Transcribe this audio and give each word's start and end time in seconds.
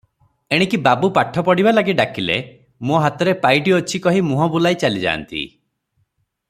ଏଣିକି 0.55 0.77
ବାବୁ 0.85 1.09
ପାଠ 1.17 1.43
ପଢ଼ିବାଲାଗି 1.49 1.95
ଡାକିଲେ, 1.99 2.37
"ମୋ 2.91 3.03
ହାତରେ 3.05 3.37
ପାଇଟି 3.47 3.77
ଅଛି" 3.81 4.03
କହି 4.07 4.27
ମୁହଁ 4.31 4.49
ବୁଲାଇ 4.57 4.81
ଚାଲିଯାନ୍ତି। 4.85 5.47